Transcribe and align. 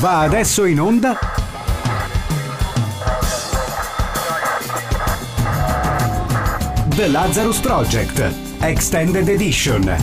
Va 0.00 0.20
adesso 0.20 0.64
in 0.64 0.80
onda 0.80 1.18
The 6.88 7.06
Lazarus 7.08 7.58
Project 7.58 8.32
Extended 8.60 9.28
Edition. 9.28 9.96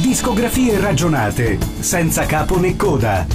Discografie 0.00 0.78
ragionate, 0.78 1.58
senza 1.80 2.24
capo 2.26 2.58
né 2.58 2.76
coda. 2.76 3.26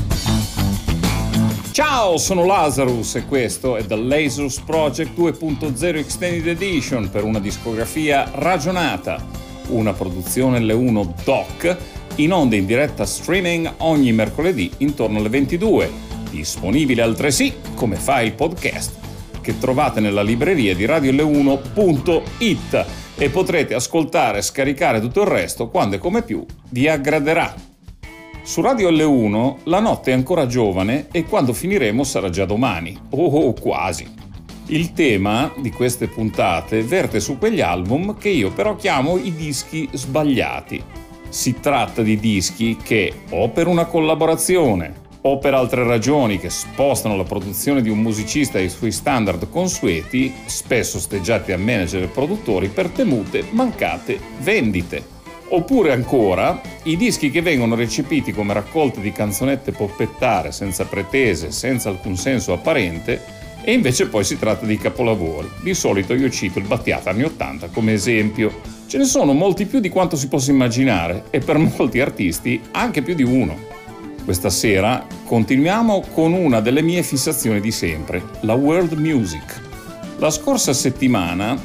Ciao, 1.71 2.17
sono 2.17 2.45
Lazarus 2.45 3.15
e 3.15 3.25
questo 3.25 3.75
è 3.75 3.85
The 3.85 3.97
Lazarus 3.97 4.59
Project 4.59 5.17
2.0 5.17 5.97
Extended 5.97 6.47
Edition 6.47 7.09
per 7.09 7.23
una 7.23 7.39
discografia 7.39 8.29
ragionata, 8.33 9.34
una 9.69 9.93
produzione 9.93 10.59
L1 10.59 11.13
Doc 11.23 11.77
in 12.15 12.31
onda 12.31 12.55
in 12.55 12.65
diretta 12.65 13.05
streaming 13.05 13.73
ogni 13.77 14.13
mercoledì 14.13 14.71
intorno 14.77 15.19
alle 15.19 15.29
22, 15.29 15.91
disponibile 16.29 17.01
altresì 17.01 17.53
come 17.75 17.95
file 17.95 18.31
podcast 18.31 19.03
che 19.41 19.57
trovate 19.59 19.99
nella 19.99 20.23
libreria 20.23 20.73
di 20.73 20.85
radiol1.it 20.85 22.85
e 23.17 23.29
potrete 23.29 23.75
ascoltare 23.75 24.39
e 24.39 24.41
scaricare 24.41 24.99
tutto 24.99 25.21
il 25.21 25.27
resto 25.27 25.69
quando 25.69 25.95
e 25.95 25.99
come 25.99 26.23
più 26.23 26.43
vi 26.69 26.87
aggraderà. 26.87 27.53
Su 28.41 28.61
Radio 28.61 28.89
L1 28.89 29.57
la 29.63 29.79
notte 29.79 30.11
è 30.11 30.13
ancora 30.13 30.47
giovane 30.47 31.07
e 31.11 31.25
quando 31.25 31.53
finiremo 31.53 32.03
sarà 32.03 32.29
già 32.29 32.45
domani, 32.45 32.97
o 33.09 33.25
oh, 33.25 33.53
quasi. 33.53 34.24
Il 34.67 34.93
tema 34.93 35.53
di 35.55 35.69
queste 35.69 36.07
puntate 36.07 36.81
verte 36.81 37.19
su 37.19 37.37
quegli 37.37 37.61
album 37.61 38.17
che 38.17 38.29
io 38.29 38.51
però 38.51 38.75
chiamo 38.75 39.15
i 39.15 39.31
dischi 39.35 39.87
sbagliati. 39.91 40.83
Si 41.29 41.59
tratta 41.59 42.01
di 42.01 42.17
dischi 42.17 42.75
che, 42.81 43.13
o 43.29 43.49
per 43.49 43.67
una 43.67 43.85
collaborazione, 43.85 45.03
o 45.21 45.37
per 45.37 45.53
altre 45.53 45.83
ragioni 45.83 46.39
che 46.39 46.49
spostano 46.49 47.15
la 47.15 47.23
produzione 47.23 47.83
di 47.83 47.89
un 47.89 47.99
musicista 47.99 48.57
ai 48.57 48.69
suoi 48.69 48.91
standard 48.91 49.49
consueti, 49.51 50.33
spesso 50.45 50.99
steggiati 50.99 51.51
a 51.51 51.59
manager 51.59 52.01
e 52.01 52.07
produttori 52.07 52.69
per 52.69 52.89
temute 52.89 53.45
mancate 53.51 54.19
vendite. 54.39 55.13
Oppure 55.49 55.91
ancora 55.91 56.59
i 56.85 56.97
dischi 56.97 57.29
che 57.29 57.43
vengono 57.43 57.75
recepiti 57.75 58.31
come 58.31 58.53
raccolte 58.53 58.99
di 58.99 59.11
canzonette 59.11 59.73
poppettare 59.73 60.51
senza 60.51 60.85
pretese, 60.85 61.51
senza 61.51 61.89
alcun 61.89 62.17
senso 62.17 62.51
apparente, 62.51 63.44
e 63.67 63.73
invece 63.73 64.07
poi 64.07 64.23
si 64.23 64.37
tratta 64.37 64.67
di 64.67 64.77
capolavori. 64.77 65.49
Di 65.63 65.73
solito 65.73 66.13
io 66.13 66.29
cito 66.29 66.59
il 66.59 66.67
Battiata 66.67 67.09
anni 67.09 67.23
80 67.23 67.69
come 67.69 67.93
esempio. 67.93 68.61
Ce 68.85 68.99
ne 68.99 69.05
sono 69.05 69.33
molti 69.33 69.65
più 69.65 69.79
di 69.79 69.89
quanto 69.89 70.15
si 70.15 70.27
possa 70.27 70.51
immaginare 70.51 71.23
e 71.31 71.39
per 71.39 71.57
molti 71.57 71.99
artisti 71.99 72.61
anche 72.71 73.01
più 73.01 73.15
di 73.15 73.23
uno. 73.23 73.57
Questa 74.23 74.51
sera 74.51 75.07
continuiamo 75.25 76.05
con 76.13 76.33
una 76.33 76.59
delle 76.59 76.83
mie 76.83 77.01
fissazioni 77.01 77.59
di 77.59 77.71
sempre, 77.71 78.21
la 78.41 78.53
world 78.53 78.93
music. 78.93 79.59
La 80.17 80.29
scorsa 80.29 80.71
settimana 80.71 81.59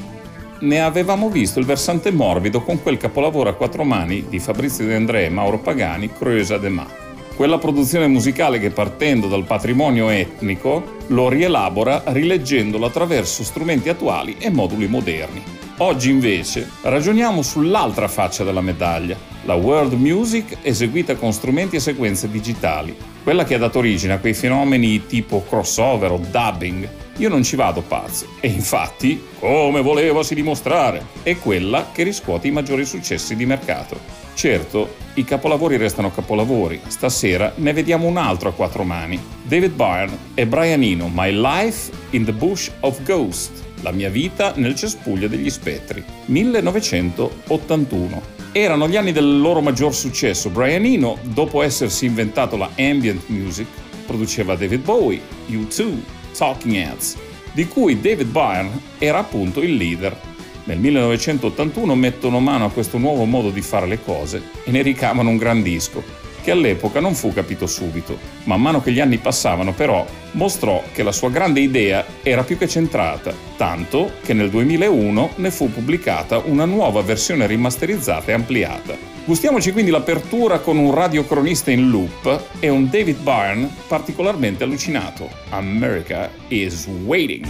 ne 0.61 0.81
avevamo 0.81 1.29
visto 1.29 1.59
il 1.59 1.65
versante 1.65 2.09
morbido 2.09 2.63
con 2.63 2.81
quel 2.81 2.97
capolavoro 2.97 3.49
a 3.49 3.53
quattro 3.53 3.83
mani 3.83 4.25
di 4.27 4.39
Fabrizio 4.39 4.87
De 4.87 4.95
André 4.95 5.29
Mauro 5.29 5.59
Pagani, 5.59 6.11
Croesa 6.11 6.57
de 6.57 6.69
Ma. 6.69 7.10
Quella 7.35 7.57
produzione 7.57 8.07
musicale 8.07 8.59
che 8.59 8.69
partendo 8.69 9.27
dal 9.27 9.45
patrimonio 9.45 10.09
etnico 10.09 10.97
lo 11.07 11.27
rielabora 11.27 12.03
rileggendolo 12.07 12.85
attraverso 12.85 13.43
strumenti 13.43 13.89
attuali 13.89 14.35
e 14.37 14.49
moduli 14.49 14.87
moderni. 14.87 15.41
Oggi 15.77 16.11
invece 16.11 16.69
ragioniamo 16.81 17.41
sull'altra 17.41 18.07
faccia 18.07 18.43
della 18.43 18.61
medaglia, 18.61 19.17
la 19.43 19.55
world 19.55 19.93
music 19.93 20.57
eseguita 20.61 21.15
con 21.15 21.33
strumenti 21.33 21.77
e 21.77 21.79
sequenze 21.79 22.29
digitali, 22.29 22.95
quella 23.23 23.43
che 23.43 23.55
ha 23.55 23.59
dato 23.59 23.79
origine 23.79 24.13
a 24.13 24.19
quei 24.19 24.33
fenomeni 24.33 25.05
tipo 25.07 25.43
crossover 25.47 26.11
o 26.11 26.17
dubbing. 26.17 26.89
Io 27.17 27.29
non 27.29 27.43
ci 27.43 27.55
vado 27.55 27.81
pazzo 27.81 28.27
e 28.39 28.47
infatti, 28.47 29.21
come 29.39 29.81
volevasi 29.81 30.33
dimostrare, 30.33 31.05
è 31.23 31.37
quella 31.37 31.89
che 31.91 32.03
riscuote 32.03 32.47
i 32.47 32.51
maggiori 32.51 32.85
successi 32.85 33.35
di 33.35 33.45
mercato. 33.45 33.99
Certo, 34.33 34.95
i 35.15 35.23
capolavori 35.23 35.77
restano 35.77 36.11
capolavori, 36.11 36.79
stasera 36.87 37.51
ne 37.55 37.73
vediamo 37.73 38.07
un 38.07 38.17
altro 38.17 38.49
a 38.49 38.53
quattro 38.53 38.83
mani. 38.83 39.19
David 39.43 39.73
Byrne 39.73 40.17
e 40.33 40.47
Brian 40.47 40.81
Eno, 40.81 41.11
My 41.13 41.31
Life 41.31 41.91
in 42.11 42.25
the 42.25 42.33
Bush 42.33 42.71
of 42.79 43.03
Ghost, 43.03 43.51
la 43.81 43.91
mia 43.91 44.09
vita 44.09 44.53
nel 44.55 44.75
cespuglio 44.75 45.27
degli 45.27 45.49
spettri, 45.49 46.03
1981. 46.25 48.40
Erano 48.53 48.89
gli 48.89 48.97
anni 48.97 49.13
del 49.13 49.39
loro 49.39 49.61
maggior 49.61 49.95
successo. 49.95 50.49
Brian 50.49 50.83
Eno, 50.83 51.17
dopo 51.21 51.61
essersi 51.61 52.05
inventato 52.05 52.57
la 52.57 52.69
ambient 52.77 53.27
music, 53.27 53.65
produceva 54.05 54.55
David 54.55 54.83
Bowie, 54.83 55.21
U2, 55.47 55.93
Talking 56.37 56.75
Heads, 56.75 57.15
di 57.53 57.65
cui 57.65 58.01
David 58.01 58.27
Byrne 58.27 58.81
era 58.97 59.19
appunto 59.19 59.61
il 59.61 59.75
leader. 59.75 60.19
Nel 60.65 60.79
1981 60.79 61.95
mettono 61.95 62.41
mano 62.41 62.65
a 62.65 62.71
questo 62.71 62.97
nuovo 62.97 63.23
modo 63.23 63.51
di 63.51 63.61
fare 63.61 63.87
le 63.87 64.03
cose 64.03 64.41
e 64.65 64.71
ne 64.71 64.81
ricamano 64.81 65.29
un 65.29 65.37
gran 65.37 65.63
disco, 65.63 66.03
che 66.41 66.51
all'epoca 66.51 66.99
non 66.99 67.15
fu 67.15 67.33
capito 67.33 67.67
subito. 67.67 68.17
Man 68.45 68.61
mano 68.61 68.81
che 68.81 68.91
gli 68.91 68.99
anni 68.99 69.17
passavano 69.17 69.73
però 69.73 70.05
mostrò 70.31 70.83
che 70.91 71.03
la 71.03 71.11
sua 71.11 71.29
grande 71.29 71.59
idea 71.59 72.05
era 72.23 72.43
più 72.43 72.57
che 72.57 72.67
centrata, 72.67 73.33
tanto 73.57 74.11
che 74.23 74.33
nel 74.33 74.49
2001 74.49 75.31
ne 75.35 75.51
fu 75.51 75.71
pubblicata 75.71 76.37
una 76.37 76.65
nuova 76.65 77.01
versione 77.01 77.47
rimasterizzata 77.47 78.31
e 78.31 78.33
ampliata. 78.33 79.09
Gustiamoci 79.23 79.71
quindi 79.71 79.91
l'apertura 79.91 80.59
con 80.59 80.77
un 80.77 80.93
radiocronista 80.93 81.69
in 81.69 81.89
loop 81.89 82.43
e 82.59 82.69
un 82.69 82.89
David 82.89 83.19
Byrne 83.19 83.69
particolarmente 83.87 84.63
allucinato. 84.63 85.29
America 85.49 86.29
is 86.47 86.87
waiting. 87.05 87.47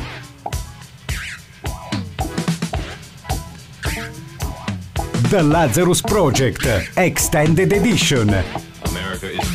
The 5.30 5.42
Lazarus 5.42 6.02
Project 6.02 6.92
Extended 6.96 7.72
Edition 7.72 8.44
America 9.24 9.40
is 9.40 9.51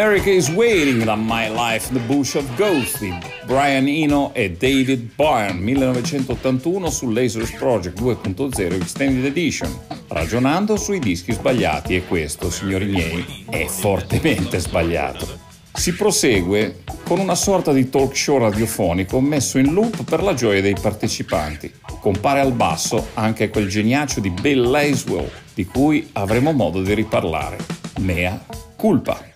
America 0.00 0.30
is 0.30 0.48
Waiting 0.48 1.04
da 1.04 1.14
My 1.14 1.50
Life, 1.50 1.92
The 1.92 1.98
Bush 1.98 2.34
of 2.34 2.46
Ghosts 2.56 3.00
di 3.00 3.12
Brian 3.44 3.86
Eno 3.86 4.32
e 4.32 4.50
David 4.50 5.10
Byrne, 5.14 5.60
1981 5.60 6.88
su 6.88 7.10
Lasers 7.10 7.50
Project 7.50 8.00
2.0 8.00 8.80
Extended 8.80 9.26
Edition, 9.26 9.70
ragionando 10.08 10.78
sui 10.78 11.00
dischi 11.00 11.32
sbagliati 11.32 11.96
e 11.96 12.06
questo, 12.06 12.50
signori 12.50 12.86
miei, 12.86 13.44
è 13.50 13.66
fortemente 13.66 14.58
sbagliato. 14.58 15.28
Si 15.74 15.92
prosegue 15.92 16.82
con 17.04 17.18
una 17.18 17.34
sorta 17.34 17.70
di 17.70 17.90
talk 17.90 18.16
show 18.16 18.38
radiofonico 18.38 19.20
messo 19.20 19.58
in 19.58 19.74
loop 19.74 20.04
per 20.04 20.22
la 20.22 20.32
gioia 20.32 20.62
dei 20.62 20.76
partecipanti. 20.80 21.70
Compare 22.00 22.40
al 22.40 22.52
basso 22.52 23.08
anche 23.12 23.50
quel 23.50 23.68
geniaccio 23.68 24.20
di 24.20 24.30
Bill 24.30 24.70
Laswell, 24.70 25.30
di 25.52 25.66
cui 25.66 26.08
avremo 26.12 26.52
modo 26.52 26.80
di 26.80 26.94
riparlare. 26.94 27.58
Mea 27.98 28.42
culpa. 28.76 29.29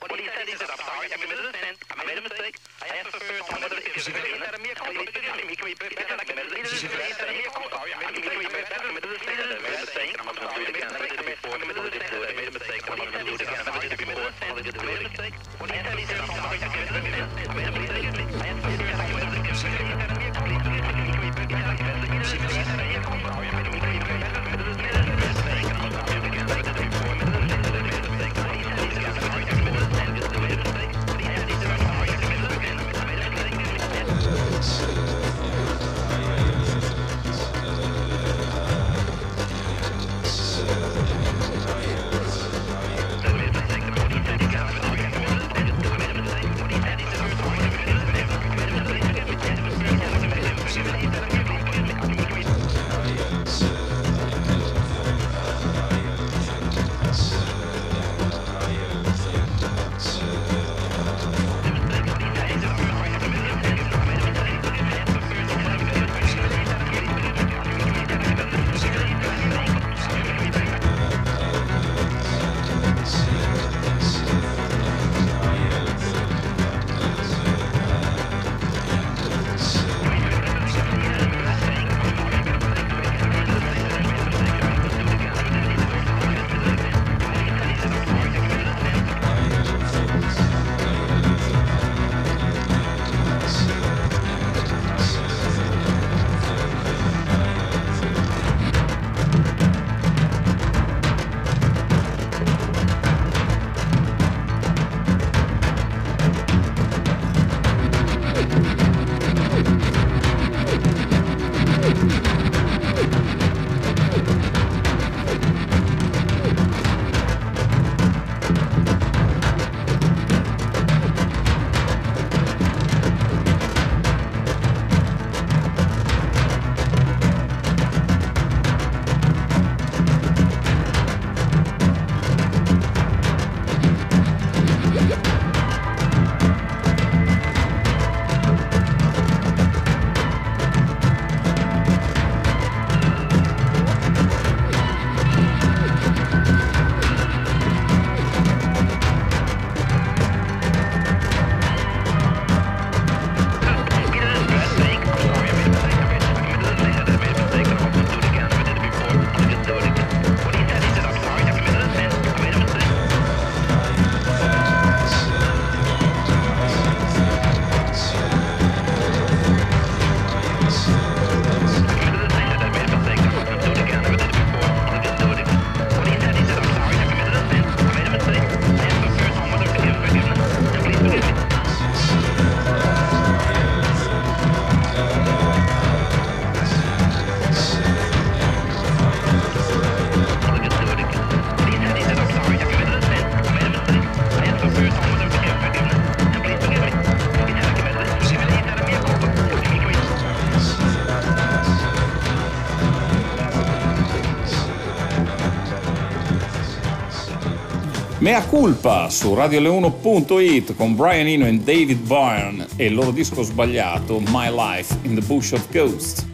Mea 208.24 208.42
culpa 208.46 209.10
su 209.10 209.34
radioleone.it 209.34 210.76
con 210.76 210.96
Brian 210.96 211.26
Eno 211.26 211.46
e 211.46 211.58
David 211.58 212.06
Byrne 212.06 212.66
e 212.76 212.86
il 212.86 212.94
loro 212.94 213.10
disco 213.10 213.42
sbagliato 213.42 214.18
My 214.28 214.48
Life 214.50 214.96
in 215.02 215.14
the 215.14 215.20
Bush 215.20 215.52
of 215.52 215.70
Ghosts. 215.70 216.26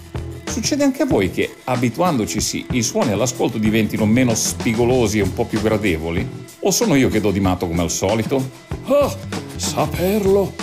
Succede 0.44 0.85
anche 0.85 1.02
a 1.02 1.06
voi 1.06 1.32
che, 1.32 1.52
abituandoci 1.64 2.40
sì, 2.40 2.64
i 2.70 2.85
suoni 2.85 3.11
all'ascolto 3.11 3.59
diventino 3.59 4.06
meno 4.06 4.37
spigolosi 4.37 5.18
e 5.18 5.23
un 5.23 5.35
po' 5.35 5.47
più 5.47 5.61
gradevoli? 5.61 6.25
O 6.61 6.70
sono 6.70 6.94
io 6.94 7.09
che 7.09 7.20
do 7.20 7.32
di 7.32 7.40
matto 7.40 7.66
come 7.66 7.82
al 7.82 7.90
solito? 7.90 8.40
Ah, 8.85 9.12
saperlo! 9.56 10.54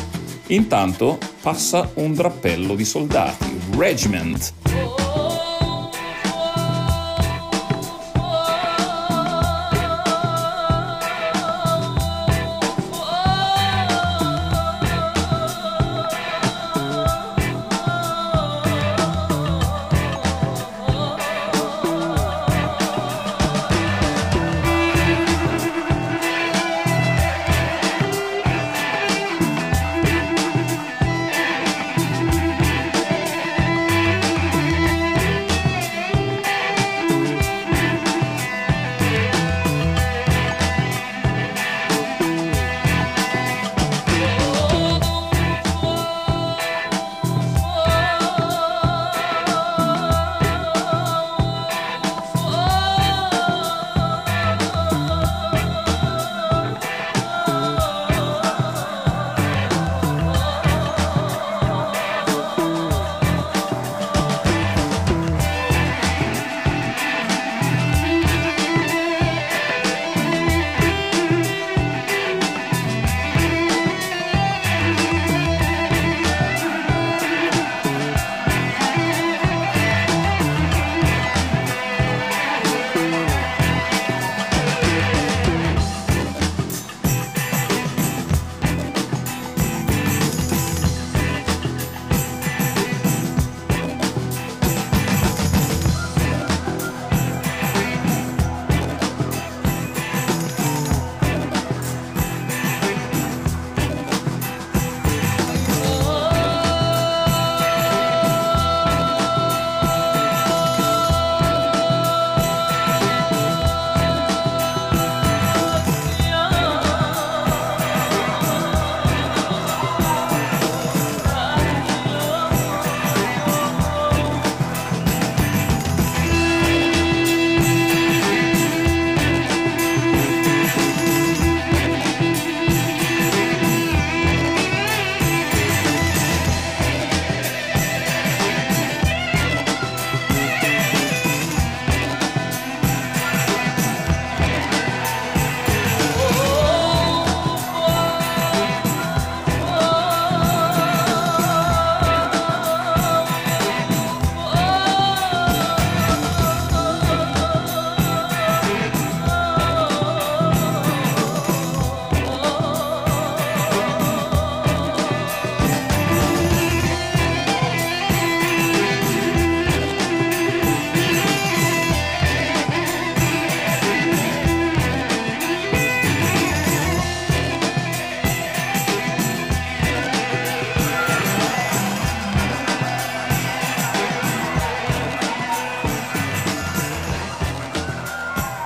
Intanto 0.47 1.17
passa 1.41 1.91
un 1.95 2.13
drappello 2.13 2.73
di 2.73 2.85
soldati, 2.85 3.59
Regiment. 3.75 5.06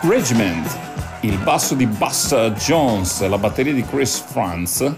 Regiment, 0.03 0.79
il 1.21 1.37
basso 1.37 1.75
di 1.75 1.85
Buster 1.85 2.51
Jones 2.53 3.21
e 3.21 3.29
la 3.29 3.37
batteria 3.37 3.71
di 3.71 3.85
Chris 3.85 4.19
Franz 4.19 4.91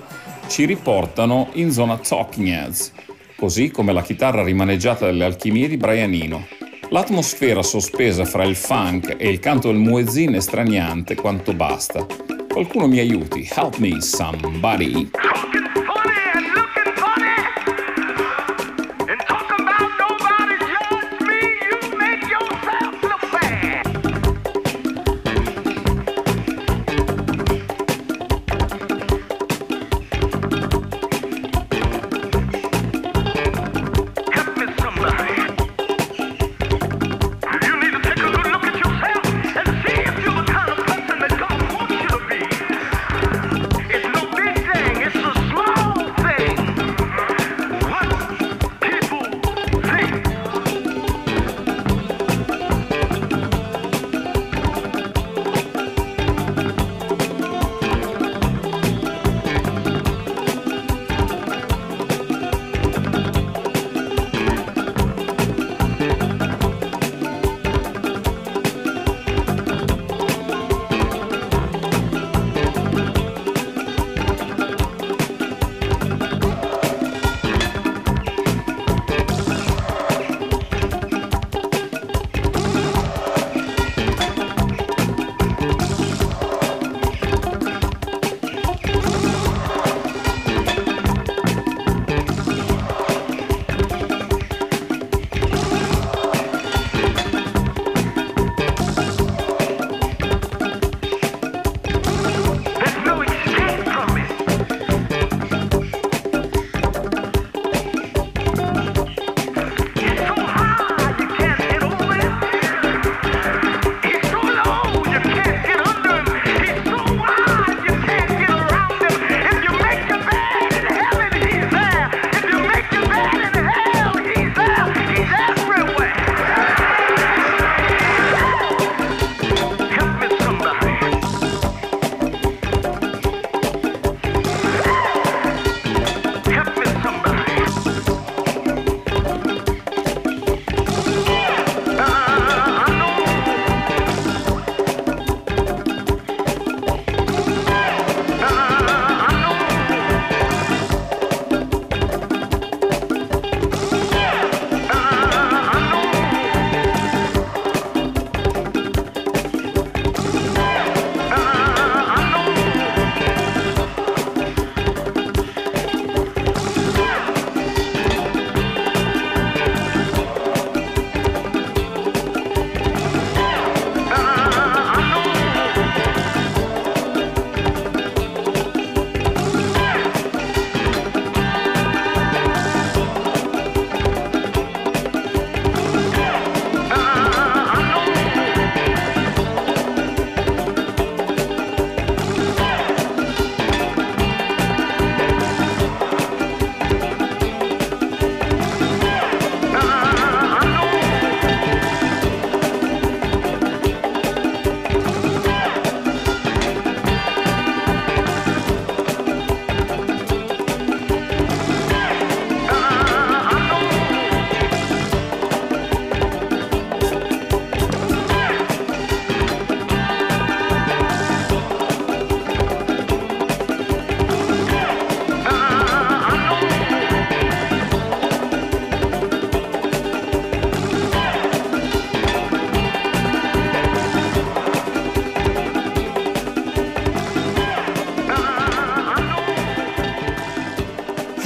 ci 0.48 0.64
riportano 0.64 1.50
in 1.54 1.72
zona 1.72 1.98
Talking 1.98 2.48
Heads, 2.48 2.94
così 3.36 3.70
come 3.70 3.92
la 3.92 4.02
chitarra 4.02 4.44
rimaneggiata 4.44 5.06
delle 5.06 5.26
alchimie 5.26 5.68
di 5.68 5.76
Brian 5.76 6.14
Eno. 6.14 6.48
L'atmosfera 6.90 7.62
sospesa 7.64 8.24
fra 8.24 8.46
il 8.46 8.56
funk 8.56 9.16
e 9.18 9.30
il 9.30 9.40
canto 9.40 9.68
del 9.68 9.78
muezzin 9.78 10.36
è 10.36 10.40
straniante 10.40 11.16
quanto 11.16 11.54
basta. 11.54 12.06
Qualcuno 12.48 12.88
mi 12.88 13.00
aiuti, 13.00 13.46
help 13.54 13.80
me 13.80 14.00
somebody. 14.00 15.10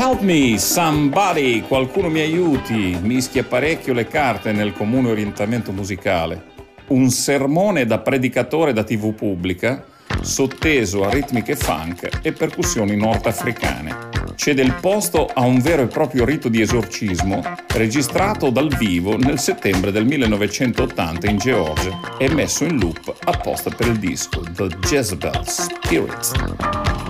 Help 0.08 0.22
me, 0.22 0.58
somebody, 0.58 1.64
qualcuno 1.64 2.08
mi 2.08 2.22
aiuti, 2.22 2.98
mischia 3.02 3.44
parecchio 3.44 3.92
le 3.92 4.08
carte 4.08 4.54
nel 4.54 4.72
comune 4.72 5.10
orientamento 5.10 5.74
musicale. 5.74 6.44
Un 6.88 7.10
sermone 7.10 7.86
da 7.86 8.00
predicatore 8.00 8.72
da 8.72 8.86
tv 8.86 9.14
pubblica, 9.14 9.84
sotteso 10.22 11.04
a 11.04 11.10
ritmiche 11.10 11.58
funk 11.58 12.08
e 12.22 12.32
percussioni 12.32 12.96
nordafricane. 12.96 14.08
Cede 14.36 14.62
il 14.62 14.76
posto 14.80 15.26
a 15.26 15.42
un 15.42 15.60
vero 15.60 15.82
e 15.82 15.88
proprio 15.88 16.24
rito 16.24 16.48
di 16.48 16.62
esorcismo 16.62 17.44
registrato 17.74 18.50
dal 18.50 18.74
vivo 18.78 19.18
nel 19.18 19.40
settembre 19.40 19.92
del 19.92 20.06
1980 20.06 21.30
in 21.30 21.38
Georgia 21.38 22.18
e 22.18 22.34
messo 22.34 22.64
in 22.64 22.80
loop 22.80 23.14
apposta 23.26 23.70
per 23.72 23.88
il 23.88 24.00
disco 24.00 24.42
The 24.56 24.68
Jezebel 24.88 25.42
Spirit. 25.46 27.07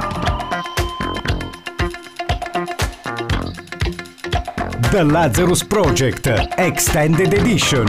The 4.91 5.03
Lazarus 5.03 5.63
Project 5.63 6.27
Extended 6.57 7.33
Edition. 7.33 7.87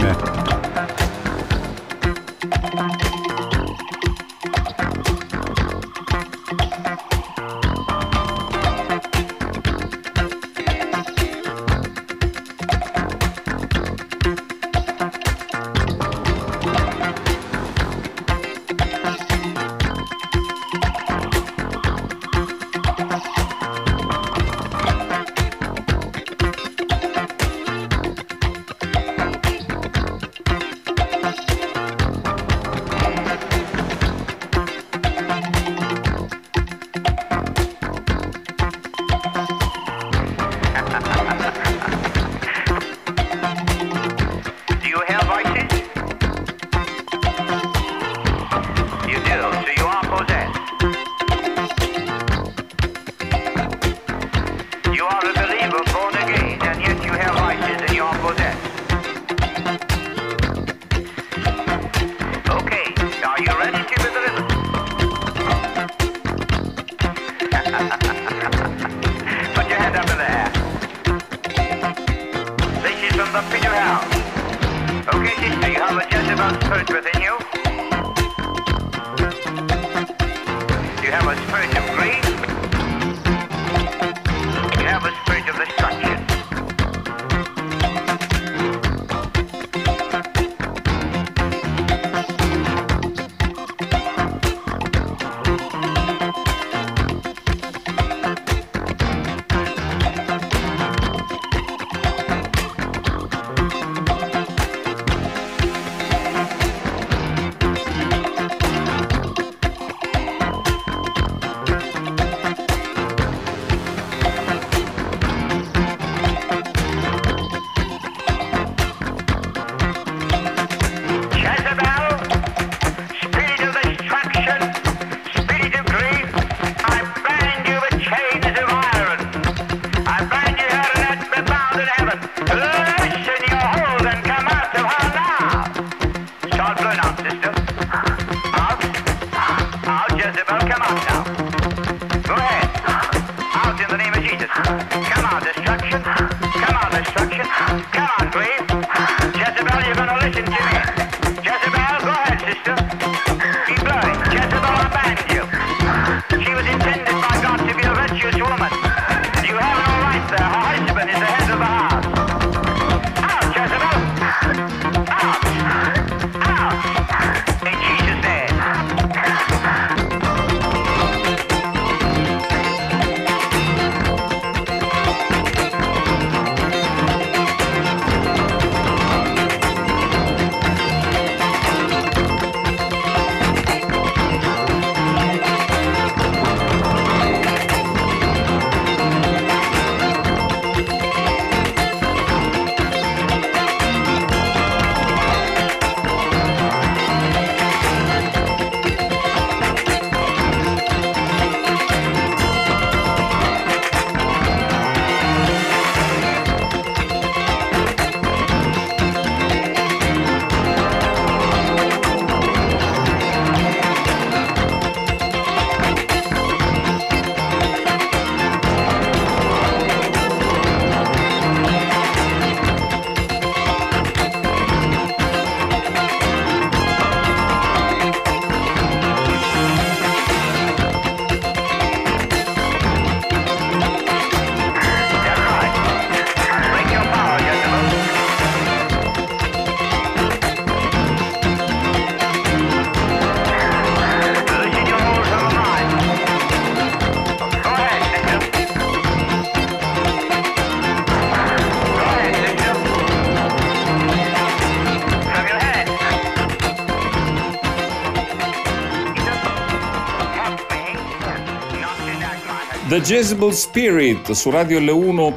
The 262.98 263.04
Jezebel 263.04 263.52
Spirit 263.52 264.32
su 264.32 264.50
Radio 264.50 264.80
L1. 264.80 265.32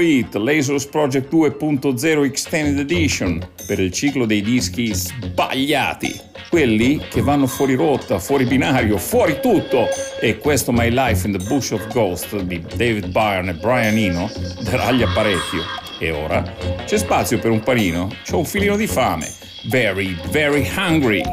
It 0.00 0.34
Lasers 0.34 0.86
Project 0.86 1.32
2.0 1.34 2.24
Extended 2.24 2.78
Edition 2.78 3.44
per 3.66 3.80
il 3.80 3.90
ciclo 3.90 4.26
dei 4.26 4.42
dischi 4.42 4.94
sbagliati, 4.94 6.14
quelli 6.50 7.00
che 7.10 7.20
vanno 7.20 7.48
fuori 7.48 7.74
rotta, 7.74 8.20
fuori 8.20 8.44
binario, 8.44 8.96
fuori 8.96 9.40
tutto. 9.42 9.88
E 10.20 10.38
questo 10.38 10.70
My 10.70 10.88
Life 10.90 11.26
in 11.26 11.36
the 11.36 11.44
Bush 11.44 11.72
of 11.72 11.84
Ghost 11.92 12.36
di 12.42 12.64
David 12.76 13.08
Byrne 13.08 13.50
e 13.50 13.54
Brian 13.54 13.96
Eno 13.96 14.30
darà 14.62 14.92
gli 14.92 15.02
parecchio. 15.12 15.62
E 15.98 16.12
ora 16.12 16.42
c'è 16.84 16.96
spazio 16.96 17.40
per 17.40 17.50
un 17.50 17.60
panino? 17.60 18.08
C'ho 18.22 18.38
un 18.38 18.44
filino 18.44 18.76
di 18.76 18.86
fame. 18.86 19.28
Very, 19.64 20.16
very 20.30 20.64
hungry. 20.76 21.24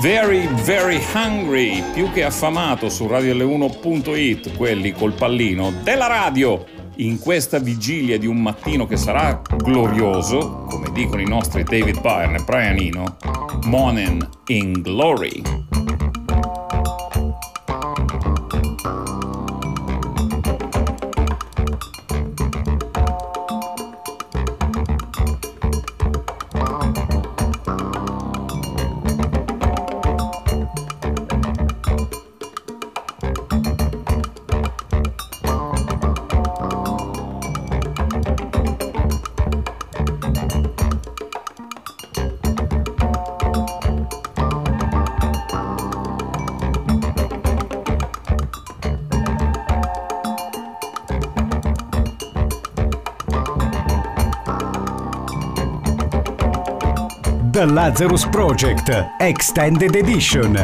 Very 0.00 0.46
Very 0.64 1.00
Hungry, 1.12 1.82
più 1.92 2.12
che 2.12 2.22
affamato 2.22 2.88
su 2.88 3.06
radio1.it, 3.06 4.56
quelli 4.56 4.92
col 4.92 5.12
pallino 5.12 5.72
della 5.82 6.06
radio. 6.06 6.64
In 6.98 7.18
questa 7.18 7.58
vigilia 7.58 8.16
di 8.16 8.26
un 8.26 8.40
mattino 8.40 8.86
che 8.86 8.96
sarà 8.96 9.42
glorioso, 9.56 10.66
come 10.68 10.92
dicono 10.92 11.20
i 11.20 11.28
nostri 11.28 11.64
David 11.64 12.00
Byrne 12.00 12.38
e 12.38 12.44
Brian 12.44 12.78
Eno, 12.78 13.16
Morning 13.64 14.28
in 14.46 14.82
Glory. 14.82 15.67
The 57.58 57.66
Lazarus 57.66 58.24
Project 58.24 58.88
Extended 59.18 59.96
Edition. 59.96 60.54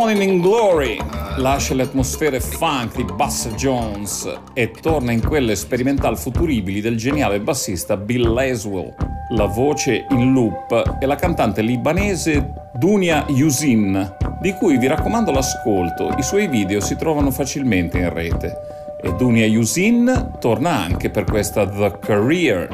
Morning 0.00 0.22
in 0.22 0.40
Glory 0.40 0.96
lascia 1.36 1.74
le 1.74 1.82
atmosfere 1.82 2.40
funk 2.40 2.96
di 2.96 3.04
Bass 3.04 3.48
Jones 3.48 4.32
e 4.54 4.70
torna 4.70 5.12
in 5.12 5.22
quelle 5.22 5.54
sperimental 5.54 6.16
futuribili 6.16 6.80
del 6.80 6.96
geniale 6.96 7.38
bassista 7.38 7.98
Bill 7.98 8.32
Laswell. 8.32 8.94
La 9.32 9.44
voce 9.44 10.06
in 10.08 10.32
loop 10.32 10.98
è 10.98 11.04
la 11.04 11.16
cantante 11.16 11.60
libanese 11.60 12.70
Dunia 12.72 13.26
Yusin, 13.28 14.16
di 14.40 14.54
cui 14.54 14.78
vi 14.78 14.86
raccomando 14.86 15.32
l'ascolto, 15.32 16.14
i 16.16 16.22
suoi 16.22 16.48
video 16.48 16.80
si 16.80 16.96
trovano 16.96 17.30
facilmente 17.30 17.98
in 17.98 18.10
rete. 18.10 18.56
E 19.02 19.14
Dunia 19.16 19.44
Yusin 19.44 20.36
torna 20.40 20.78
anche 20.78 21.10
per 21.10 21.24
questa 21.24 21.68
The 21.68 21.98
Career. 22.00 22.68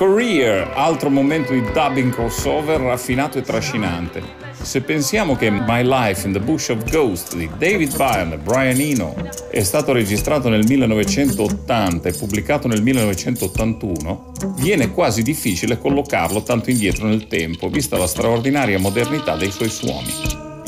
Career, 0.00 0.72
altro 0.76 1.10
momento 1.10 1.52
di 1.52 1.60
dubbing 1.60 2.10
crossover 2.10 2.80
raffinato 2.80 3.36
e 3.36 3.42
trascinante. 3.42 4.22
Se 4.62 4.80
pensiamo 4.80 5.36
che 5.36 5.50
My 5.50 5.82
Life 5.82 6.26
in 6.26 6.32
the 6.32 6.40
Bush 6.40 6.70
of 6.70 6.90
Ghost 6.90 7.36
di 7.36 7.46
David 7.58 7.94
Byrne 7.94 8.36
e 8.36 8.38
Brian 8.38 8.80
Eno 8.80 9.14
è 9.50 9.62
stato 9.62 9.92
registrato 9.92 10.48
nel 10.48 10.64
1980 10.66 12.08
e 12.08 12.12
pubblicato 12.14 12.66
nel 12.66 12.80
1981, 12.80 14.32
viene 14.56 14.90
quasi 14.90 15.22
difficile 15.22 15.76
collocarlo 15.76 16.42
tanto 16.44 16.70
indietro 16.70 17.06
nel 17.06 17.26
tempo, 17.26 17.68
vista 17.68 17.98
la 17.98 18.06
straordinaria 18.06 18.78
modernità 18.78 19.36
dei 19.36 19.50
suoi 19.50 19.68
suoni. 19.68 20.14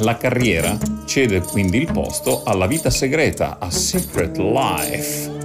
La 0.01 0.19
carriera 0.19 0.77
cede 1.07 1.41
quindi 1.41 1.79
il 1.79 1.91
posto 1.91 2.43
alla 2.45 2.67
vita 2.67 2.91
segreta, 2.91 3.57
a 3.59 3.71
Secret 3.71 4.37
Life. 4.37 5.42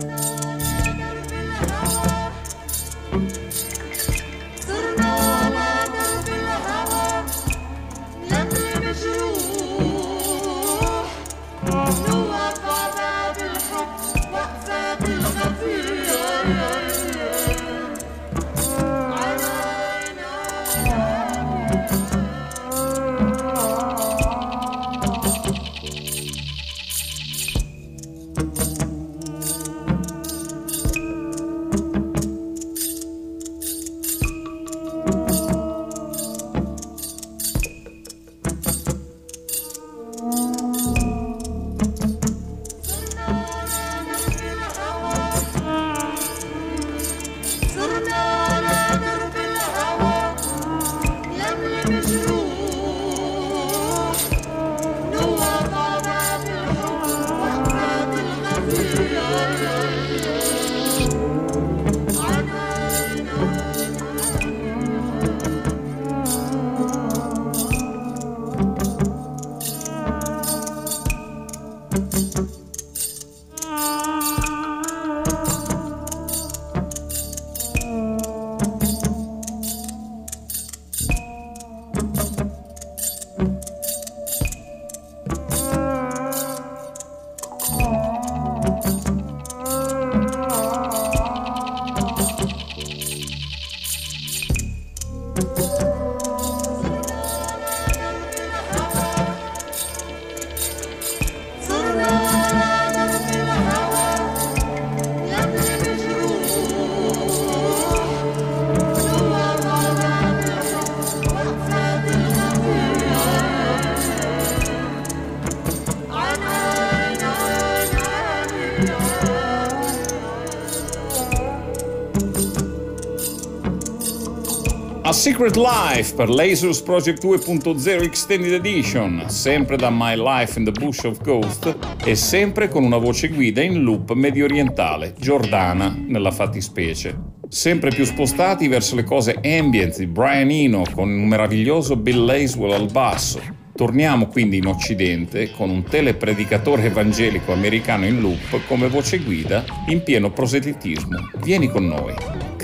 A 125.08 125.14
Secret 125.14 125.56
Life 125.56 126.16
per 126.16 126.30
Lasers 126.30 126.82
Project 126.82 127.24
2.0 127.24 128.04
Extended 128.04 128.52
Edition, 128.52 129.24
sempre 129.28 129.78
da 129.78 129.90
My 129.90 130.18
Life 130.18 130.60
in 130.60 130.66
the 130.66 130.72
Bush 130.72 131.06
of 131.06 131.22
Ghost 131.22 131.78
e 132.04 132.14
sempre 132.14 132.68
con 132.68 132.84
una 132.84 132.98
voce 132.98 133.30
guida 133.30 133.62
in 133.62 133.84
loop 133.84 134.12
medio 134.12 134.44
orientale, 134.44 135.14
Giordana 135.18 135.96
nella 135.98 136.32
fattispecie. 136.32 137.18
Sempre 137.48 137.92
più 137.92 138.04
spostati 138.04 138.68
verso 138.68 138.96
le 138.96 139.06
cose 139.06 139.40
ambient 139.42 139.98
di 139.98 140.08
Brian 140.08 140.52
Eno 140.52 140.84
con 140.94 141.10
un 141.10 141.26
meraviglioso 141.26 141.96
Bill 141.96 142.26
Laswell 142.26 142.74
al 142.74 142.92
basso, 142.92 143.40
Torniamo 143.78 144.26
quindi 144.26 144.58
in 144.58 144.66
Occidente 144.66 145.52
con 145.52 145.70
un 145.70 145.84
telepredicatore 145.84 146.86
evangelico 146.86 147.54
americano 147.54 148.08
in 148.08 148.20
loop 148.20 148.66
come 148.66 148.88
voce 148.88 149.20
guida 149.20 149.64
in 149.90 150.02
pieno 150.02 150.32
proselitismo. 150.32 151.30
Vieni 151.44 151.68
con 151.68 151.86
noi. 151.86 152.16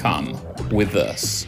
Come 0.02 0.32
with 0.72 0.94
us. 0.96 1.46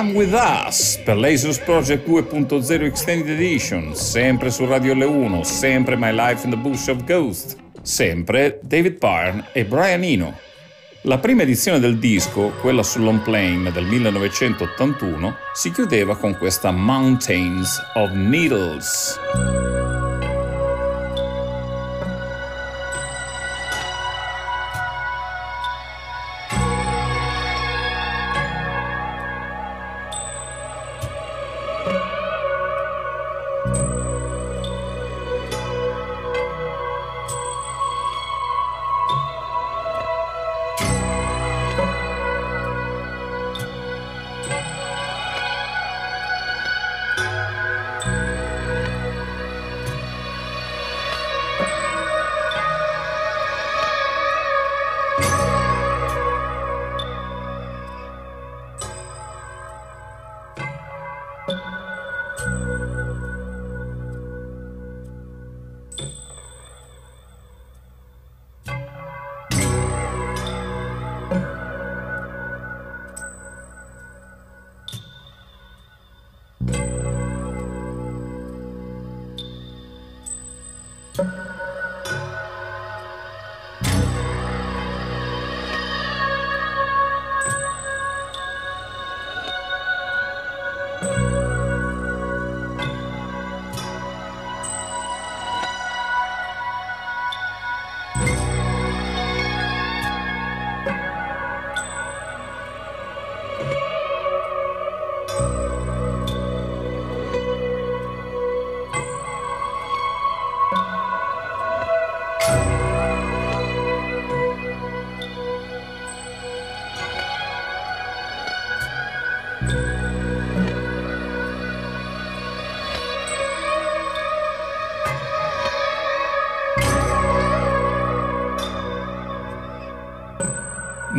Come 0.00 0.14
With 0.14 0.32
Us 0.32 0.98
per 1.04 1.14
Lasers 1.14 1.58
Project 1.58 2.08
2.0 2.08 2.84
Extended 2.84 3.38
Edition, 3.38 3.94
sempre 3.94 4.50
su 4.50 4.64
Radio 4.64 4.94
L1, 4.94 5.42
sempre 5.42 5.94
My 5.94 6.10
Life 6.10 6.42
in 6.46 6.50
the 6.50 6.56
Bush 6.56 6.88
of 6.88 7.04
Ghost, 7.04 7.58
sempre 7.82 8.60
David 8.62 8.96
Byrne 8.96 9.48
e 9.52 9.66
Brian 9.66 10.02
Eno. 10.02 10.38
La 11.02 11.18
prima 11.18 11.42
edizione 11.42 11.80
del 11.80 11.98
disco, 11.98 12.50
quella 12.62 12.82
sull'on 12.82 13.20
plane 13.20 13.70
del 13.72 13.84
1981, 13.84 15.36
si 15.52 15.70
chiudeva 15.70 16.16
con 16.16 16.34
questa 16.38 16.70
Mountains 16.70 17.78
of 17.92 18.12
Needles. 18.12 19.79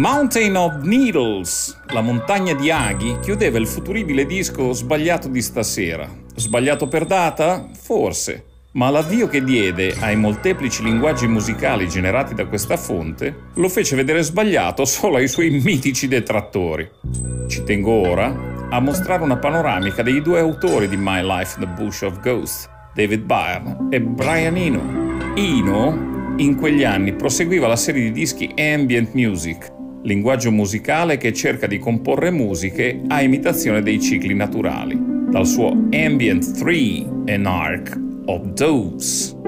Mountain 0.01 0.55
of 0.55 0.81
Needles, 0.81 1.79
la 1.89 2.01
montagna 2.01 2.55
di 2.55 2.71
aghi, 2.71 3.19
chiudeva 3.21 3.59
il 3.59 3.67
futuribile 3.67 4.25
disco 4.25 4.73
Sbagliato 4.73 5.27
di 5.27 5.43
stasera. 5.43 6.09
Sbagliato 6.33 6.87
per 6.87 7.05
data? 7.05 7.69
Forse. 7.71 8.45
Ma 8.71 8.89
l'avvio 8.89 9.27
che 9.27 9.43
diede 9.43 9.95
ai 9.99 10.15
molteplici 10.15 10.81
linguaggi 10.81 11.27
musicali 11.27 11.87
generati 11.87 12.33
da 12.33 12.47
questa 12.47 12.77
fonte 12.77 13.49
lo 13.53 13.69
fece 13.69 13.95
vedere 13.95 14.23
sbagliato 14.23 14.85
solo 14.85 15.17
ai 15.17 15.27
suoi 15.27 15.51
mitici 15.51 16.07
detrattori. 16.07 16.89
Ci 17.47 17.61
tengo 17.63 17.91
ora 17.91 18.67
a 18.71 18.79
mostrare 18.79 19.21
una 19.21 19.37
panoramica 19.37 20.01
dei 20.01 20.19
due 20.23 20.39
autori 20.39 20.87
di 20.87 20.97
My 20.97 21.21
Life 21.23 21.59
in 21.59 21.67
the 21.67 21.79
Bush 21.79 22.01
of 22.01 22.19
Ghosts, 22.21 22.67
David 22.95 23.21
Byrne 23.21 23.89
e 23.91 24.01
Brian 24.01 24.57
Eno. 24.57 24.81
Eno 25.35 26.33
In 26.37 26.55
quegli 26.55 26.83
anni 26.83 27.13
proseguiva 27.13 27.67
la 27.67 27.75
serie 27.75 28.01
di 28.01 28.11
dischi 28.11 28.51
Ambient 28.57 29.13
Music, 29.13 29.79
linguaggio 30.03 30.51
musicale 30.51 31.17
che 31.17 31.33
cerca 31.33 31.67
di 31.67 31.77
comporre 31.77 32.31
musiche 32.31 33.01
a 33.07 33.21
imitazione 33.21 33.81
dei 33.81 33.99
cicli 34.01 34.33
naturali, 34.33 34.97
dal 35.29 35.45
suo 35.45 35.69
Ambient 35.91 36.57
3 36.57 37.33
An 37.33 37.45
Arc 37.45 37.99
of 38.25 38.45
Dose. 38.53 39.40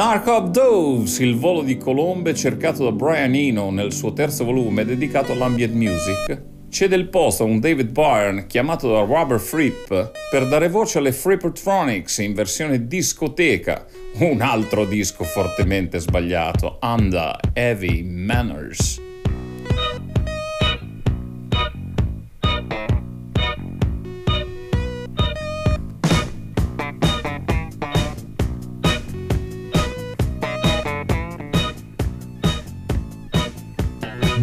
Ark 0.00 0.26
of 0.28 0.50
Doves, 0.50 1.18
il 1.18 1.36
volo 1.36 1.62
di 1.62 1.76
colombe 1.76 2.34
cercato 2.34 2.84
da 2.84 2.92
Brian 2.92 3.34
Eno 3.34 3.70
nel 3.70 3.92
suo 3.92 4.12
terzo 4.12 4.44
volume 4.44 4.84
dedicato 4.84 5.32
all'ambient 5.32 5.74
music, 5.74 6.42
cede 6.68 6.94
il 6.94 7.08
posto 7.08 7.42
a 7.42 7.46
un 7.46 7.58
David 7.58 7.90
Byrne 7.90 8.46
chiamato 8.46 8.92
da 8.92 9.00
Robert 9.00 9.40
Fripp 9.40 9.88
per 10.30 10.46
dare 10.46 10.68
voce 10.68 10.98
alle 10.98 11.12
Frippertronics 11.12 12.18
in 12.18 12.34
versione 12.34 12.86
discoteca, 12.86 13.86
un 14.18 14.40
altro 14.40 14.84
disco 14.84 15.24
fortemente 15.24 15.98
sbagliato, 15.98 16.78
Under 16.82 17.36
Heavy 17.54 18.02
Manners. 18.02 19.07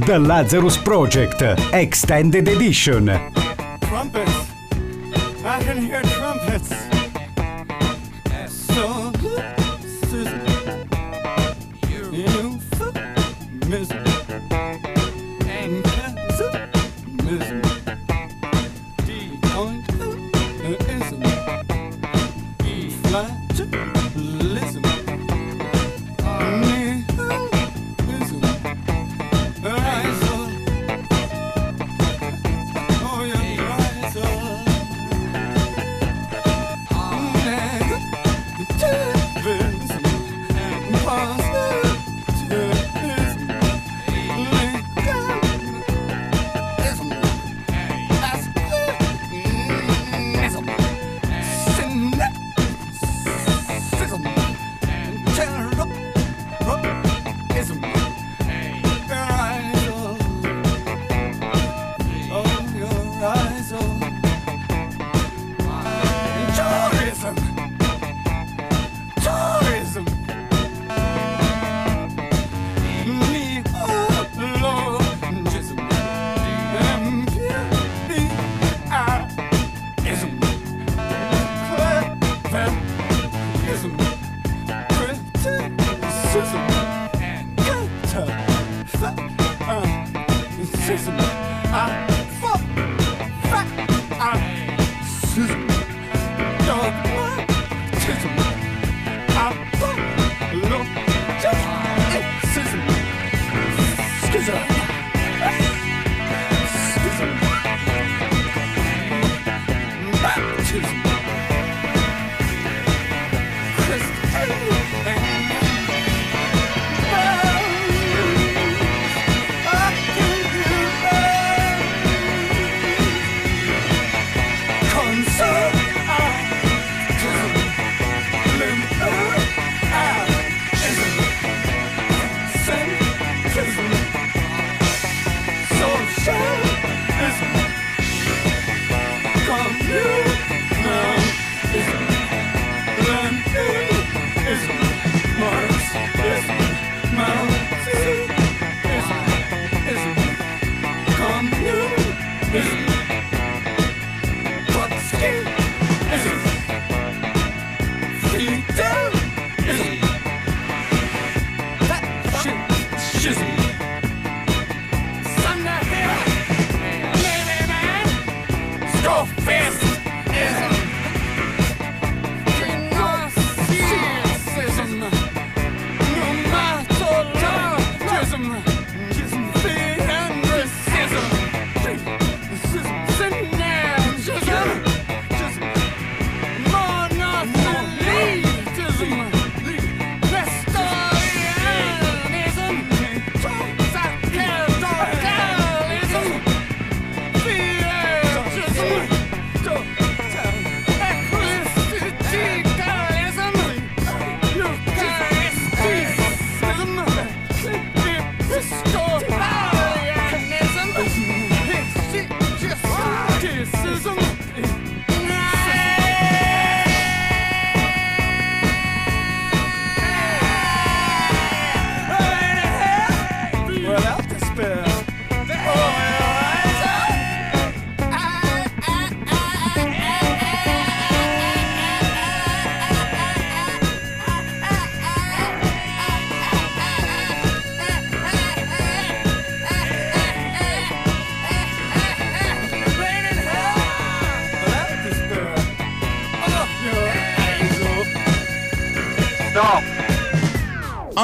The 0.06 0.20
Lazarus 0.20 0.78
Project 0.78 1.42
Extended 1.74 2.48
Edition. 2.48 3.08
Trumpets! 3.82 4.52
I 5.44 5.60
can 5.64 5.82
hear 5.82 6.04
trumpets! 6.04 6.70
So 8.48 9.05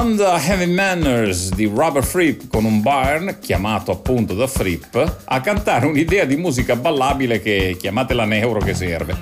Under 0.01 0.41
Heavy 0.43 0.65
Manners 0.65 1.53
di 1.53 1.65
Robert 1.71 2.07
Fripp 2.07 2.49
con 2.49 2.65
un 2.65 2.81
Byrne, 2.81 3.37
chiamato 3.37 3.91
appunto 3.91 4.33
da 4.33 4.47
Fripp, 4.47 4.97
a 5.25 5.41
cantare 5.41 5.85
un'idea 5.85 6.25
di 6.25 6.37
musica 6.37 6.75
ballabile 6.75 7.39
che 7.39 7.77
chiamatela 7.79 8.25
neuro 8.25 8.61
che 8.61 8.73
serve. 8.73 9.15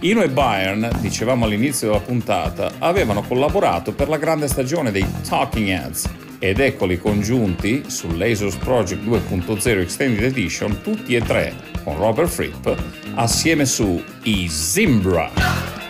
Ino 0.00 0.22
e 0.22 0.28
Byrne, 0.28 0.90
dicevamo 0.98 1.44
all'inizio 1.44 1.86
della 1.86 2.00
puntata, 2.00 2.72
avevano 2.80 3.22
collaborato 3.22 3.92
per 3.92 4.08
la 4.08 4.16
grande 4.16 4.48
stagione 4.48 4.90
dei 4.90 5.06
Talking 5.28 5.68
Heads 5.68 6.10
ed 6.40 6.58
eccoli 6.58 6.98
congiunti 6.98 7.84
su 7.86 8.08
Lasers 8.16 8.56
Project 8.56 9.04
2.0 9.04 9.80
Extended 9.80 10.24
Edition 10.24 10.82
tutti 10.82 11.14
e 11.14 11.20
tre 11.20 11.54
con 11.84 11.96
Robert 11.98 12.28
Fripp 12.28 12.68
assieme 13.14 13.64
su 13.64 14.02
I 14.24 14.48
Zimbra. 14.48 15.85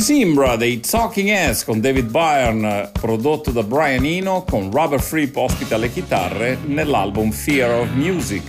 I 0.00 0.02
Zimbra 0.02 0.56
dei 0.56 0.80
Talking 0.80 1.28
Heads 1.28 1.64
con 1.64 1.78
David 1.78 2.08
Byrne, 2.10 2.88
prodotto 2.90 3.50
da 3.50 3.62
Brian 3.62 4.02
Eno 4.06 4.44
con 4.48 4.70
Robert 4.72 5.02
Fripp 5.02 5.36
ospita 5.36 5.74
alle 5.74 5.92
chitarre 5.92 6.56
nell'album 6.64 7.30
Fear 7.30 7.80
of 7.80 7.88
Music. 7.92 8.42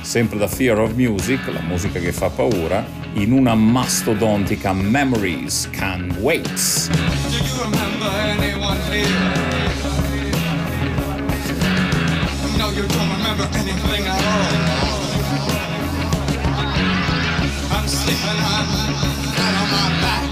Sempre 0.00 0.38
da 0.38 0.46
Fear 0.46 0.78
of 0.78 0.92
Music, 0.92 1.40
la 1.48 1.60
musica 1.60 1.98
che 1.98 2.12
fa 2.12 2.28
paura, 2.28 2.86
in 3.14 3.32
una 3.32 3.56
mastodontica 3.56 4.72
Memories 4.72 5.68
Can 5.72 6.18
Wait. 6.20 6.46
I'm 17.72 17.88
sleeping, 17.88 18.20
flat 19.34 19.54
on 19.60 19.70
my 19.70 20.00
back. 20.00 20.31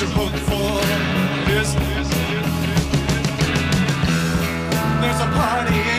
to 0.00 0.06
hope 0.06 0.32
for. 0.48 0.80
There's 1.46 1.74
a 5.20 5.26
party. 5.26 5.89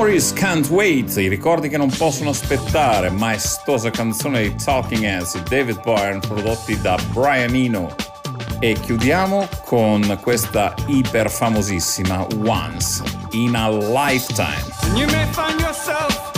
Memories 0.00 0.32
Can't 0.32 0.66
Wait, 0.70 1.14
i 1.18 1.28
ricordi 1.28 1.68
che 1.68 1.76
non 1.76 1.90
possono 1.90 2.30
aspettare, 2.30 3.10
maestosa 3.10 3.90
canzone 3.90 4.40
di 4.40 4.54
Talking 4.54 5.04
Heads 5.04 5.36
di 5.36 5.42
David 5.46 5.82
Byrne 5.82 6.20
prodotti 6.20 6.80
da 6.80 6.96
Brian 7.12 7.54
Eno. 7.54 7.94
E 8.60 8.78
chiudiamo 8.80 9.46
con 9.66 10.18
questa 10.22 10.72
iper 10.86 11.30
famosissima 11.30 12.26
Once 12.36 13.02
in 13.32 13.54
a 13.54 13.68
Lifetime. 13.68 14.64
And 14.84 14.96
you 14.96 15.06
may 15.06 15.26
find 15.32 15.60
yourself 15.60 16.32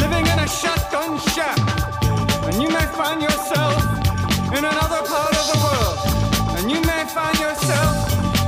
living 0.00 0.26
in 0.26 0.38
a 0.40 0.48
shotgun 0.48 1.16
shack. 1.30 1.56
And 2.46 2.60
you 2.60 2.68
may 2.68 2.86
find 2.96 3.22
yourself 3.22 3.80
in 4.58 4.64
another 4.64 5.02
part 5.06 5.36
of 5.36 5.52
the 5.52 5.58
world. 5.62 6.58
And 6.58 6.68
you 6.68 6.80
may 6.80 7.04
find 7.06 7.38
yourself 7.38 7.94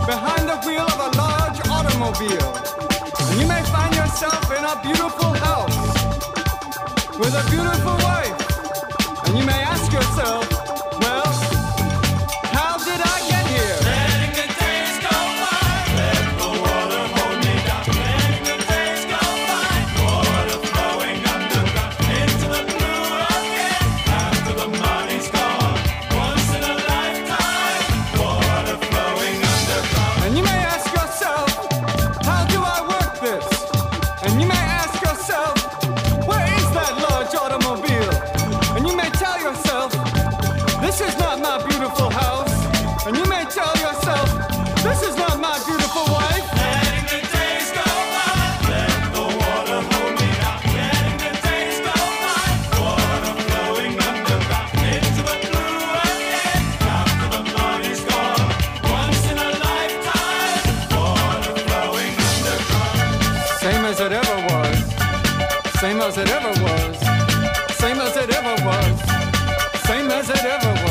behind 0.06 0.48
the 0.48 0.58
wheel 0.66 0.82
of 0.82 0.98
a 0.98 1.16
large 1.16 1.60
automobile. 1.68 2.85
You 3.38 3.46
may 3.46 3.62
find 3.64 3.94
yourself 3.94 4.50
in 4.50 4.64
a 4.64 4.80
beautiful 4.82 5.32
house 5.34 5.76
with 7.18 7.34
a 7.34 7.50
beautiful 7.50 8.05
same 65.86 66.00
as 66.00 66.18
it 66.18 66.28
ever 66.30 66.48
was, 66.64 66.98
same 67.76 68.00
as 68.00 68.16
it 68.16 68.28
ever 68.34 68.56
was, 68.66 69.00
same 69.86 70.10
as 70.10 70.28
it 70.28 70.44
ever 70.44 70.72
was. 70.82 70.85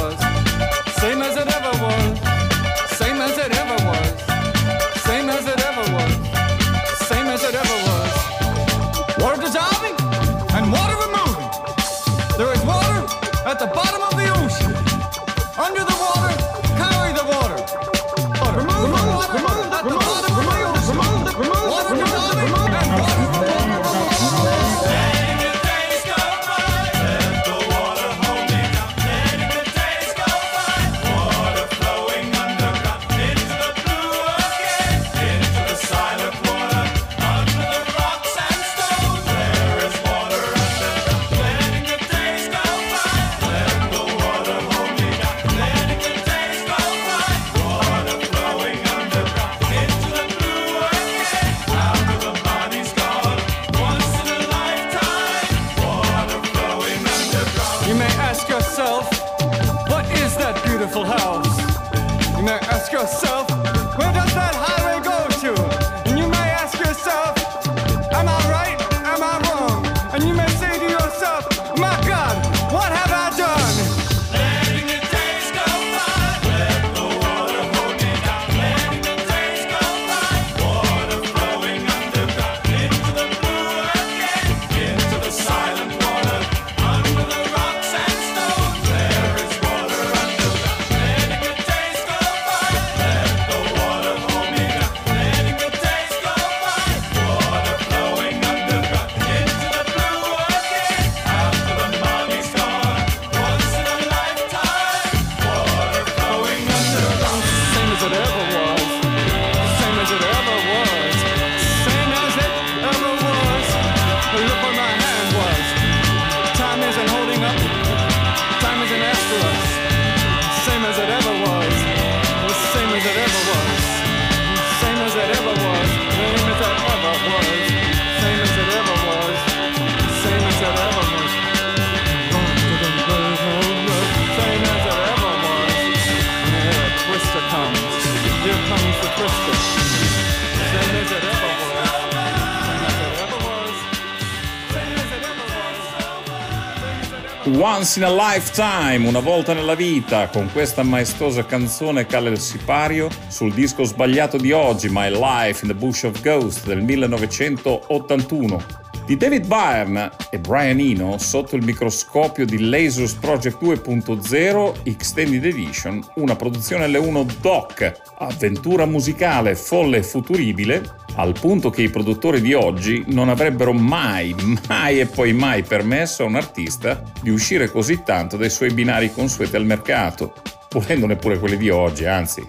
Once 147.66 147.98
in 147.98 148.06
a 148.06 148.12
Lifetime, 148.12 149.08
una 149.08 149.22
volta 149.22 149.52
nella 149.52 149.74
vita, 149.74 150.30
con 150.30 150.52
questa 150.52 150.84
maestosa 150.84 151.46
canzone 151.46 152.06
cala 152.06 152.30
il 152.30 152.40
sipario 152.40 153.10
sul 153.28 153.52
disco 153.52 153.84
sbagliato 153.84 154.38
di 154.38 154.52
oggi, 154.52 154.88
My 154.88 155.10
Life 155.10 155.66
in 155.66 155.72
the 155.72 155.76
Bush 155.76 156.04
of 156.04 156.22
Ghost 156.22 156.68
del 156.68 156.84
1981 156.84 158.85
di 159.06 159.18
David 159.18 159.46
Byrne 159.46 160.10
e 160.32 160.40
Brian 160.40 160.80
Eno 160.80 161.18
sotto 161.20 161.56
il 161.56 161.64
microscopio 161.64 162.44
di 162.46 162.70
Lasers 162.70 163.14
Project 163.14 163.62
2.0 163.62 164.74
Extended 164.84 165.46
Edition, 165.46 166.04
una 166.16 166.36
produzione 166.36 166.88
L1 166.88 167.38
DOC, 167.40 168.02
avventura 168.18 168.86
musicale 168.86 169.56
folle 169.56 169.98
e 169.98 170.04
futuribile, 170.04 171.04
al 171.16 171.34
punto 171.40 171.70
che 171.70 171.84
i 171.84 171.90
produttori 171.90 172.42
di 172.42 172.54
oggi 172.54 173.04
non 173.08 173.30
avrebbero 173.30 173.74
mai, 173.74 174.36
mai 174.68 175.00
e 175.00 175.06
poi 175.06 175.34
mai 175.34 175.62
permesso 175.62 176.24
a 176.24 176.28
un 176.28 176.36
artista 176.36 177.04
di 177.22 177.30
uscire 177.30 177.70
così 177.70 178.02
tanto 178.04 178.38
dai 178.38 178.50
suoi 178.50 178.74
binari 178.74 179.12
consueti 179.12 179.56
al 179.56 179.66
mercato, 179.66 180.34
volendo 180.72 181.06
neppure 181.06 181.38
quelli 181.38 181.58
di 181.58 181.70
oggi, 181.70 182.06
anzi, 182.06 182.44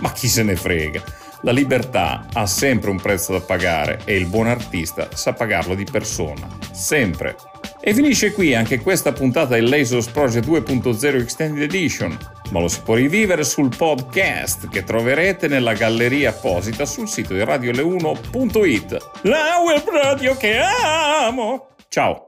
ma 0.00 0.12
chi 0.12 0.26
se 0.26 0.42
ne 0.42 0.56
frega. 0.56 1.19
La 1.42 1.52
libertà 1.52 2.26
ha 2.34 2.44
sempre 2.44 2.90
un 2.90 3.00
prezzo 3.00 3.32
da 3.32 3.40
pagare 3.40 4.02
e 4.04 4.14
il 4.14 4.26
buon 4.26 4.46
artista 4.46 5.08
sa 5.14 5.32
pagarlo 5.32 5.74
di 5.74 5.84
persona, 5.84 6.46
sempre. 6.70 7.34
E 7.80 7.94
finisce 7.94 8.32
qui 8.32 8.54
anche 8.54 8.80
questa 8.80 9.12
puntata 9.12 9.54
del 9.54 9.70
Lasers 9.70 10.08
Project 10.08 10.46
2.0 10.46 11.18
Extended 11.18 11.62
Edition, 11.62 12.14
ma 12.50 12.60
lo 12.60 12.68
si 12.68 12.82
può 12.82 12.94
rivivere 12.94 13.42
sul 13.44 13.74
podcast 13.74 14.68
che 14.68 14.84
troverete 14.84 15.48
nella 15.48 15.72
galleria 15.72 16.28
apposita 16.28 16.84
sul 16.84 17.08
sito 17.08 17.32
di 17.32 17.40
radiole1.it. 17.40 19.10
La 19.22 19.62
web 19.64 19.88
radio 19.90 20.36
che 20.36 20.58
amo! 20.58 21.68
Ciao! 21.88 22.24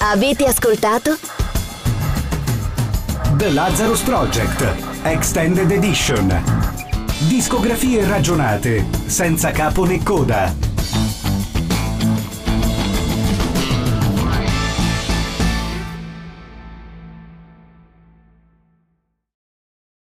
Avete 0.00 0.44
ascoltato? 0.46 1.18
The 3.38 3.52
Lazarus 3.52 4.02
Project 4.02 4.64
Extended 5.04 5.70
Edition. 5.70 6.26
Discografie 7.28 8.04
ragionate, 8.04 8.84
senza 9.06 9.52
capo 9.52 9.84
né 9.84 10.00
coda. 10.02 10.67